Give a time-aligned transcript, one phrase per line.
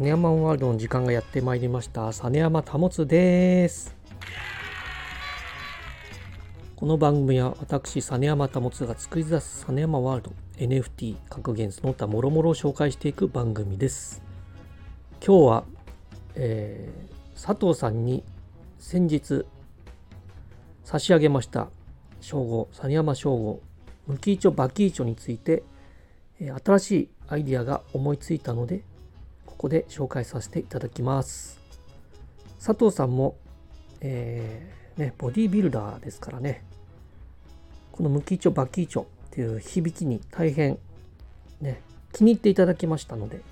[0.00, 2.10] サネヤマンワールドの時間がやってまいりました。
[2.14, 3.94] サネヤマ保です。
[6.74, 14.22] この番組は私サネヤマ保が作り出すサネヤマワールド NFT 格言その他もろもろを紹介していく番組です。
[15.22, 15.64] 今日は、
[16.34, 18.24] えー、佐藤さんに
[18.78, 19.44] 先日
[20.82, 21.68] 差し上げました
[22.22, 23.60] 称号サネヤマ称号
[24.06, 25.62] ムキイチョバキイチョについて
[26.64, 28.82] 新しいアイディアが思いついたので
[29.60, 31.60] ここで紹介させていただきます。
[32.64, 33.36] 佐藤さんも、
[34.00, 36.64] えー、ね、ボディービルダーですからね。
[37.92, 40.78] このムキイチョバキイチョっていう響きに大変
[41.60, 41.82] ね
[42.14, 43.42] 気に入っていただきましたので、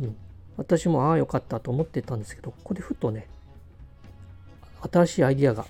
[0.00, 0.16] うん、
[0.56, 3.26] 私もああよかったと思ってたんですけどここでふとね
[4.88, 5.66] 新しいアイディアが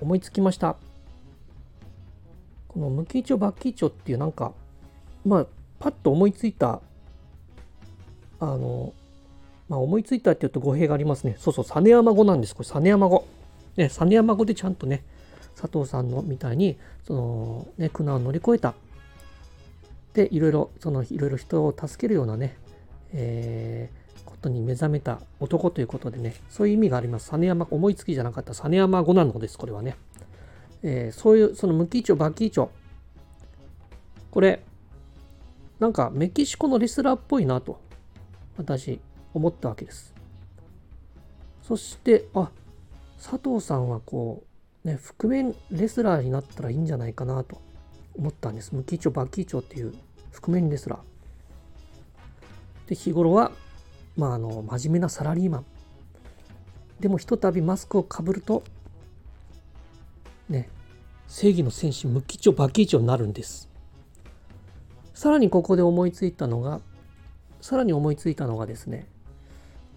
[0.00, 0.74] 思いつきました。
[2.68, 4.54] このムキイチョバキイチョっていうなんか
[5.26, 5.46] まあ
[5.80, 6.80] パッと思いついた
[8.40, 8.92] あの、
[9.68, 11.36] まあ、思いついたって言うと語弊がありますね。
[11.38, 12.54] そうそう、実山語なんです。
[12.54, 13.26] これ、実山語。
[13.76, 15.04] ね、実山語でちゃんとね、
[15.60, 16.76] 佐藤さんのみたいに、
[17.06, 18.74] その、ね、苦難を乗り越えた。
[20.14, 22.56] で、いろいろ、その、いろいろ人を助けるようなね、
[23.12, 27.30] えー、ことに目覚めた男ということでね、そういう意味があります。
[27.32, 29.96] 実山、思いつきじゃなかった実山語なのです、これはね。
[30.82, 32.70] えー、そういう、その無期長、バキ長。
[34.30, 34.62] これ、
[35.78, 37.78] なんかメキシコのレスラーっぽいなと
[38.56, 39.00] 私
[39.34, 40.14] 思ったわけです。
[41.62, 42.50] そしてあ
[43.16, 44.44] 佐藤さんはこ
[44.84, 47.60] うね覆面レスラーになったらいいんじゃないかなと
[48.16, 48.74] 思ったんです。
[48.74, 49.94] ムキチョバキチョっていう
[50.32, 52.88] 覆面レスラー。
[52.88, 53.50] で日頃は
[54.16, 55.64] まああの真面目なサラリーマン。
[57.00, 58.62] でもひとたびマスクをかぶると
[60.48, 60.70] ね
[61.26, 63.68] 正義の戦士ムキチョバキチョになるんです。
[65.12, 66.80] さらにここで思いついたのが
[67.66, 69.08] さらに思いついたのがですね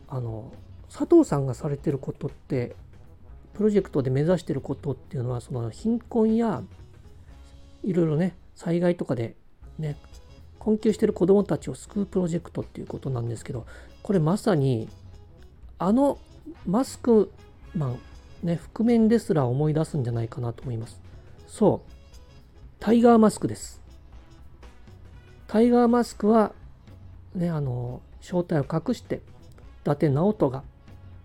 [0.07, 0.51] あの
[0.91, 2.75] 佐藤さんがされてることって
[3.53, 6.63] プロジェクトで目指してることっていうのはその貧困や
[7.83, 9.35] いろいろね災害とかで
[9.77, 9.97] ね
[10.57, 13.67] 困窮してる子どもたちを救うプロジェクトっていうことなんですけど
[14.01, 14.89] これまさに
[15.77, 16.17] あの
[16.65, 17.31] マスク
[17.75, 17.99] マン
[18.41, 20.99] ね覆面レスラーを思い出すんじゃないかなと思います。
[21.47, 21.91] そう。
[22.79, 23.79] タイガーマスクです。
[25.47, 26.53] タイガーマスクは、
[27.35, 29.21] ね、あの正体を隠して
[29.83, 30.63] 伊達直人が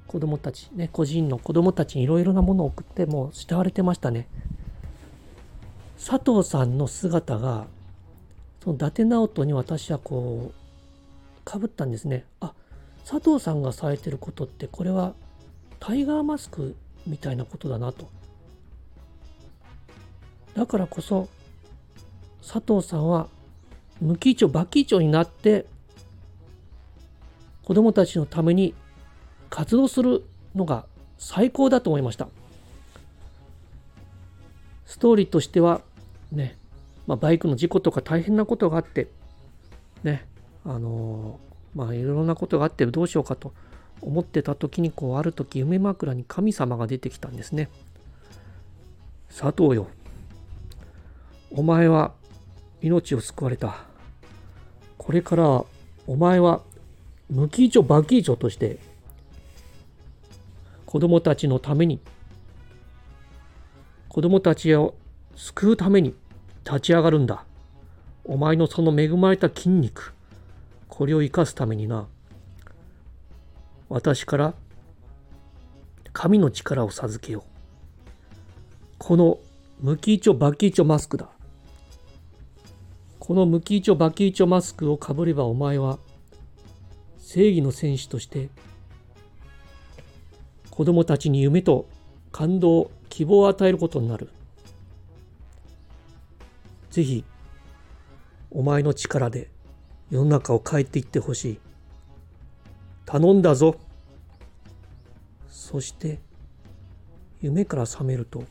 [0.07, 4.29] 子供たち、ね、個人の子供たちにいろいろなものを送ってもう慕われてましたね。
[5.97, 7.67] 佐藤さんの姿が
[8.63, 12.27] その伊達直人に私はこうかぶったんですね。
[12.41, 12.53] あ
[13.09, 15.15] 佐藤さんがされてることってこれは
[15.81, 16.77] タイガーマスク
[17.07, 18.09] みたいなことだなと。
[20.55, 21.29] だからこそ
[22.41, 23.29] 佐藤さんは
[24.01, 25.67] 無期長バキ長になって
[27.65, 28.75] 子供たちのために
[29.51, 30.87] 活動するのが
[31.19, 32.29] 最高だと思いました
[34.87, 35.81] ストーリーとしては
[36.31, 36.57] ね、
[37.07, 39.09] まあ、バイクの事故とか大変なことがあって
[40.03, 40.27] ね
[40.65, 41.39] あの、
[41.75, 43.53] まあいろんなことがあってどうしようかと
[44.01, 47.71] 思ってた時にこうある時夢枕に神様が出てきたんですね
[49.29, 49.89] 佐藤よ
[51.51, 52.13] お前は
[52.83, 53.77] 命を救われた。
[54.99, 55.65] これから
[56.07, 56.61] お前は
[57.31, 58.79] 無期以上バキ以上として
[60.87, 62.01] 子供たちのために
[64.09, 64.95] 子供たちを
[65.35, 66.15] 救うために
[66.65, 67.45] 立ち上がるんだ。
[68.25, 70.15] お前のその恵まれた筋肉、
[70.89, 72.07] これを生かすためにな、
[73.89, 74.55] 私から
[76.13, 77.43] 神の力を授けよう。
[78.99, 79.39] この
[79.81, 81.29] 無期イチョバキイチョマスクだ。
[83.19, 85.99] このムキイチョバキイチョマスクをかぶればお前は
[87.25, 88.51] 正義の戦士として
[90.71, 91.89] 子供たちに夢と
[92.31, 94.29] 感動希望を与えることになる。
[96.91, 97.25] ぜひ
[98.51, 99.51] お前の力で
[100.11, 101.59] 世の中を変えていってほしい。
[103.07, 103.77] 頼んだぞ。
[105.49, 106.21] そして
[107.41, 108.45] 夢から覚めると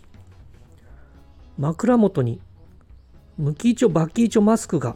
[1.57, 2.41] 枕元に
[3.37, 4.95] ムキイチョバキイチョマスクが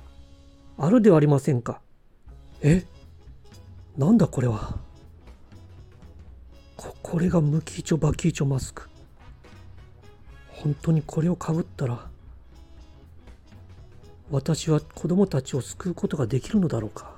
[0.77, 1.79] あるではありませんか。
[2.61, 2.83] え？
[3.97, 4.77] なんだこれは。
[7.01, 8.87] こ、れがムキイチョバキイチョマスク。
[10.49, 12.07] 本当にこれをかぶったら、
[14.29, 17.15] 私は子供たちを救うことができるのだろうか。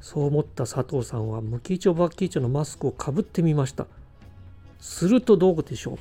[0.00, 3.86] そう思った佐藤さんはムキイチョバキイチョのマスクをかぶってみました。
[4.80, 5.98] するとどうでしょう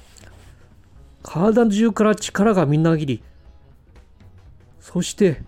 [1.23, 3.23] 体中から力がみなぎり
[4.79, 5.41] そして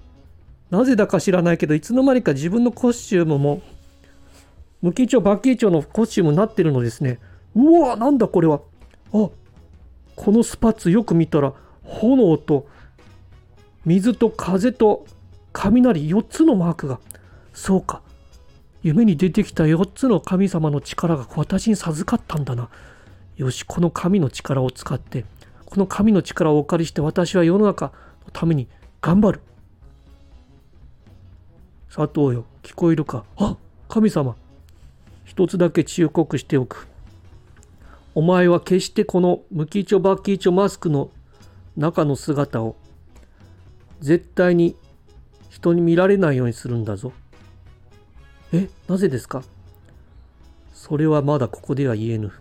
[0.69, 3.61] なぜだか知らないけどいつの間にか自分のコスチュームも
[4.81, 7.19] 無期長バッキー長のコスチュームになってるのですね。
[7.55, 8.61] うわなんだこれは。
[9.13, 9.29] あ
[10.15, 11.53] このスパッツよく見たら
[11.83, 12.67] 炎と
[13.85, 15.05] 水と風と
[15.53, 16.99] 雷4つのマークが。
[17.53, 18.01] そうか。
[18.83, 22.69] 夢に出てきた4つの神様の力が私に授かったんだな。
[23.35, 25.25] よしこの神の力を使って
[25.65, 27.91] この神の力をお借りして私は世の中
[28.25, 28.67] のために
[29.01, 29.41] 頑張る。
[31.97, 33.23] 佐藤よ聞こえるか？
[33.37, 33.57] あ
[33.89, 34.35] 神様
[35.25, 36.87] 一つだけ忠告しておく
[38.13, 41.09] お前は決してこのムキチョバキーチョマスクの
[41.75, 42.75] 中の姿を
[43.99, 44.75] 絶対に
[45.49, 47.13] 人に見られないようにするんだぞ。
[48.53, 49.41] え、なぜですか？
[50.75, 52.31] それはまだここでは言えぬ。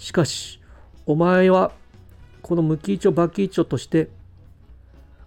[0.00, 0.58] しかし、
[1.06, 1.70] お前は
[2.42, 4.08] このムキチョバキーチョとして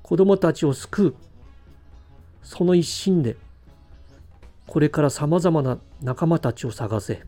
[0.02, 1.16] 子供たちを救う。
[2.44, 3.36] その一心で、
[4.68, 7.24] これからさまざまな仲間たちを探せ。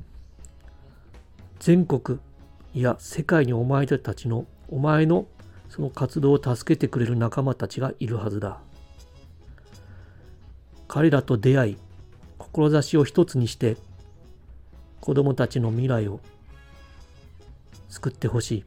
[1.60, 2.20] 全国
[2.74, 5.28] いや世界にお前たちのお前の
[5.70, 8.60] その活動を助けてくれる仲間たちがいるはずだ。
[10.88, 11.78] 彼らと出会い
[12.38, 13.78] 志を一つにして
[15.02, 16.20] 子供たちの未来を
[17.90, 18.66] 救ってほしい。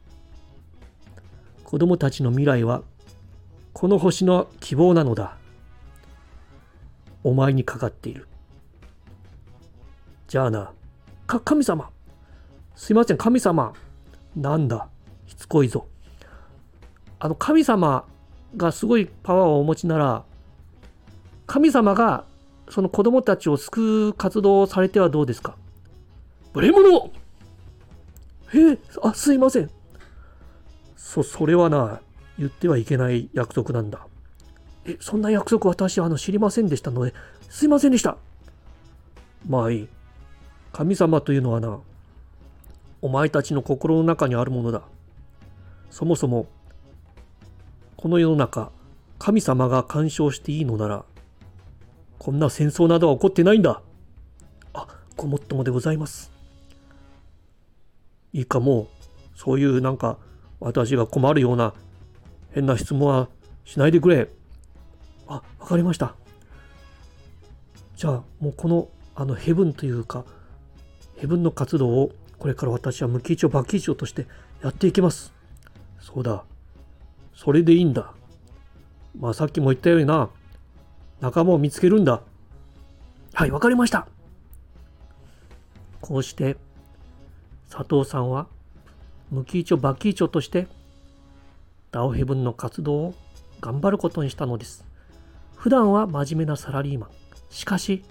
[1.63, 2.83] 子供たちの未来は
[3.73, 5.38] この星の希望なのだ。
[7.23, 8.27] お前にかかっている
[10.27, 10.71] じゃあな
[11.27, 11.89] か神様
[12.75, 13.73] すいません、神様。
[14.37, 14.87] なんだ、
[15.27, 15.85] しつこいぞ。
[17.19, 18.05] あの、神様
[18.55, 20.23] がすごいパワーをお持ちなら、
[21.45, 22.23] 神様が
[22.69, 25.57] その子供たちを救う活動をされてはどうですか？
[26.53, 27.09] 無礼者
[28.53, 29.69] えあ、すいません。
[30.95, 31.99] そ、それはな、
[32.37, 34.07] 言ってはいけない約束なんだ。
[34.85, 37.05] え、そんな約束私、あの、知りませんでしたの？
[37.05, 37.13] で、
[37.49, 38.17] すいませんでした。
[39.47, 39.87] まあいい。
[40.71, 41.79] 神様というのはな、
[43.01, 44.83] お前たちの心の中にあるものだ。
[45.89, 46.47] そもそも、
[47.97, 48.71] この世の中、
[49.17, 51.05] 神様が干渉していいのなら、
[52.17, 53.81] こんな戦争などは起こってないんだ。
[54.73, 54.87] あ、
[55.17, 56.31] ごもっともでございます。
[58.31, 58.87] いいかもう、
[59.35, 60.17] そういうなんか、
[60.59, 61.73] 私が困るような
[62.51, 63.29] 変な質問は
[63.63, 64.29] しないでくれ。
[65.29, 66.15] あ、わかりました。
[67.95, 70.25] じゃあ、もうこの、あの、ヘブンというか、
[71.17, 74.25] ヘブンの活動をこれから私は無期長、バキ長として
[74.63, 75.33] やっていきます。
[75.99, 76.43] そうだ。
[77.35, 78.13] それでいいんだ。
[79.17, 80.29] まあさっきも言ったようにな、
[81.21, 82.21] 仲間を見つけるんだ。
[83.33, 84.07] はい、わかりました。
[86.01, 86.57] こうして、
[87.69, 88.47] 佐藤さんは、
[89.29, 90.67] 無期長、バキ長として、
[91.91, 93.15] ダオヘブンの活動を
[93.59, 94.88] 頑張ることにしたのです。
[95.59, 97.09] 普段は真面目なサラリーマン。
[97.49, 98.05] しかし、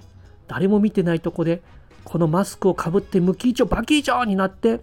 [0.49, 1.63] 誰も見てないとこで
[2.05, 4.81] このマスクをかぶってムキーチョバキーチョになって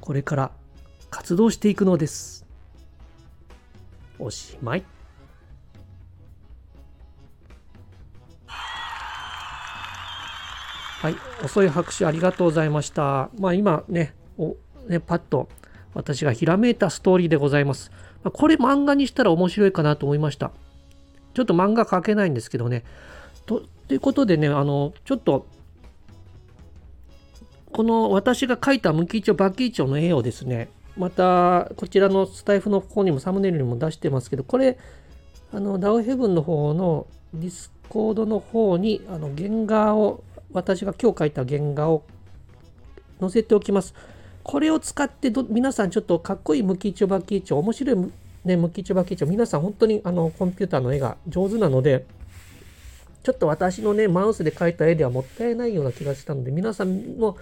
[0.00, 0.50] これから
[1.10, 2.44] 活動していくのです。
[4.18, 4.84] おしまい。
[8.46, 13.30] はい遅い拍手ありがとうございました。
[13.38, 14.56] まあ今ねお
[14.88, 15.48] ねパッと
[15.94, 17.90] 私がひらめいたストーリーでございます、
[18.22, 20.50] まあ、これ漫画にしたら面白いかなと思いました。
[21.34, 22.84] ちょっと漫画描けないんですけどね。
[23.46, 25.46] ということでねあのちょっと
[27.72, 34.78] この私が描いたムキイチョバキイチョの絵をですねまたこちらのスタイフの方にもサムネイルにも出してますけどこれ
[35.52, 40.22] あのダウヘブンの方のディスコードの方にあの原画を
[40.52, 42.04] 私が今日描いた原画を
[43.20, 43.94] 載せておきます。
[44.44, 48.12] これを使って皆さんちょっとかっこいいムキイチョバキイチョ面白い
[48.44, 52.06] ねムキチョバキチョ皆さん本当にあのコンピューターの絵が上手なので
[53.24, 57.38] ちょっと私のね、マウスで描いた絵ではもったいないような気がしたので、皆さんも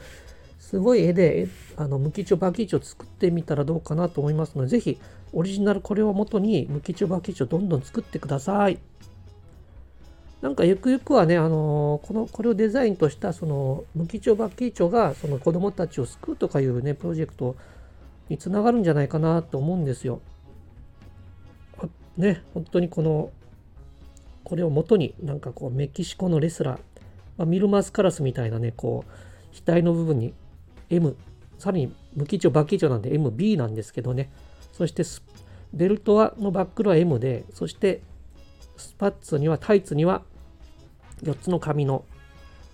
[0.60, 5.00] すごい絵で、あの、ムキチョバキチョ作ってみたらどうかなと思いますので、ぜひ、
[5.32, 8.78] オリジナルこれを元に、ムキチョバキチョどんどん作ってください。
[10.40, 17.56] なんかゆくゆくはね、あのこの、これをデザインとした、その、ムキチョバキチョが、その子供たちを救うとかいうね、プロジェクト
[18.28, 20.20] につながるんじゃないかなと思うんですよ。
[22.16, 23.30] ね、本当にこの、
[24.44, 26.80] これを元になんかこうメキシコのレスラー、
[27.36, 30.34] まあ、ミルマスカラスみたいなねこう額の部分に
[30.90, 31.16] M
[31.58, 34.30] さらに無機長バキ長なんで MB なんですけどね。
[34.72, 35.04] そして
[35.72, 38.02] ベルトはのバックルは M でそして
[38.76, 40.22] スパッツにはタイツには
[41.22, 42.04] 4つの紙の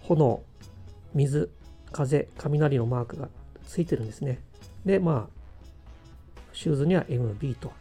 [0.02, 0.42] 炎
[1.14, 1.50] 水
[1.92, 3.28] 風雷のマークが
[3.66, 4.40] ついてるんですね。
[4.85, 5.38] でまあ
[6.52, 7.73] シューズには MB と。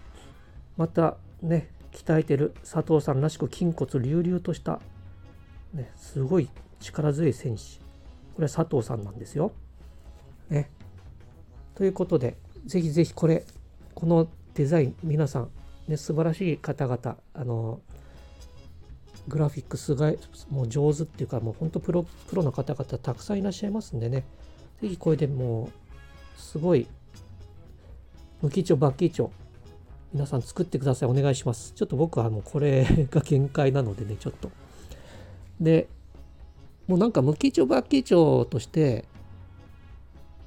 [0.76, 4.80] またね鍛えてる佐藤さんらしく筋骨隆々とした、
[5.74, 7.80] ね、すごい力強い戦士
[8.36, 9.52] これは佐藤さんなんですよ。
[10.50, 10.70] ね。
[11.74, 13.46] ということでぜひぜひこれ
[13.96, 15.50] このデザイン皆さん
[15.88, 17.80] ね素晴らしい方々あの
[19.28, 20.14] グラフィックスが
[20.50, 24.24] もう上手っていうかもう本当プロプロの方々たくさんいらっしゃいますんでね
[24.82, 25.70] ぜひこれでも
[26.38, 26.88] うすごい
[28.42, 29.32] 無機帳バッキー帳
[30.14, 31.10] 皆さん作ってください。
[31.10, 31.74] お願いします。
[31.74, 34.50] ちょっと僕はもうこれ が限界なのでねちょっと。
[35.60, 35.88] で
[36.88, 39.06] もうなんか無機帳バッキー帳として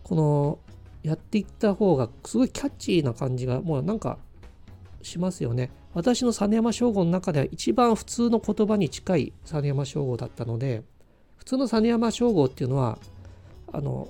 [0.05, 0.59] この
[1.03, 4.19] やっていった方がすごいキャッチーな感じがもうなんか
[5.03, 5.71] しますよね。
[5.93, 10.85] 私の実山称号の中では一番普通の言葉に近い実山称号だったので
[11.37, 12.99] 普通の実山称号っていうのは
[13.73, 14.09] あの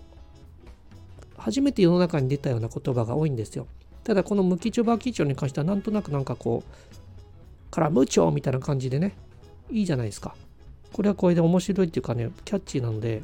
[1.37, 3.66] 初めて世の中に出たような言葉が多いんですよ。
[4.04, 9.14] ただこの無機帳バキ帳に関してはなんとなくなんかこうから無帳みたいな感じでね
[9.71, 10.35] いいじゃないですか。
[10.92, 13.23] これはこれで面白いっていうかねキャッチーなので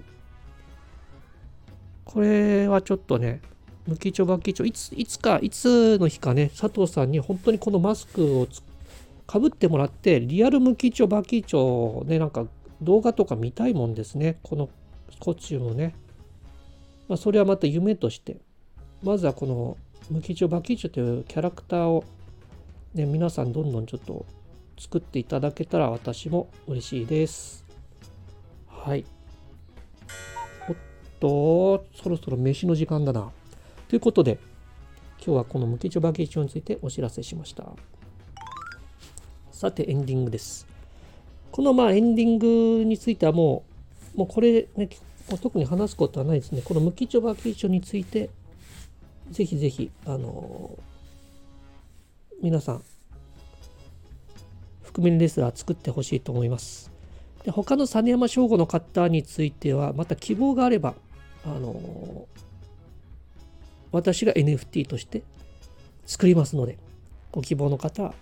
[2.05, 3.41] これはちょっとね
[3.87, 8.47] 無機帳バキ帳いついつかいつの日かね佐藤さんに本当にこのマスクを
[9.27, 12.47] かぶってもらってリアル無機帳バキ帳ねなんか
[12.81, 14.39] 動画とか見たいもんですね。
[14.43, 14.69] この
[15.19, 15.95] コチュームね、
[17.09, 18.37] まあ、それはまた夢として。
[19.03, 19.77] まずはこの
[20.11, 22.05] 無機帳バキ帳というキャラクターを
[22.95, 24.27] ね皆さんどんどんちょっと
[24.79, 27.65] 作っていただけたら私も嬉しいです
[28.69, 29.05] はい
[30.69, 30.77] おっ
[31.21, 33.31] とそろそろ飯の時間だな
[33.89, 34.41] ということで、
[35.25, 37.65] 今日はこの無機帳バケーショについてお知らせしました。
[39.53, 40.67] さて、エンディングです。
[41.53, 43.65] このまあエンディングについてはも
[44.17, 44.89] う、もうこれね、
[45.41, 46.63] 特に話すことはないですね。
[46.65, 48.29] この無機帳バケーショについて、
[49.31, 52.83] ぜひぜひ、あのー、皆さん、
[54.83, 56.91] 覆面レスラー作ってほしいと思います。
[57.45, 60.95] で他の実山省吾の方については、また希望があれば、
[61.45, 62.47] あのー
[63.93, 65.23] 私が NFT として
[66.05, 66.77] 作りますので、
[67.33, 68.13] ご希望の方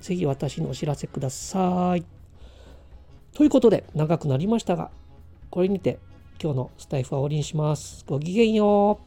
[0.00, 2.04] ぜひ私にお知らせください。
[3.34, 4.90] ということで、長くなりましたが、
[5.50, 5.98] これにて
[6.40, 8.04] 今日のスタイフは終わりにします。
[8.06, 9.05] ごきげんよう。